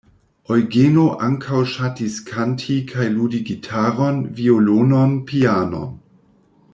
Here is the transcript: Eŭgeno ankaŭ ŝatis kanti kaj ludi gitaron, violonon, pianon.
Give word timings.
Eŭgeno 0.53 1.03
ankaŭ 1.25 1.59
ŝatis 1.73 2.15
kanti 2.31 2.79
kaj 2.93 3.05
ludi 3.19 3.43
gitaron, 3.53 4.21
violonon, 4.41 5.17
pianon. 5.29 5.97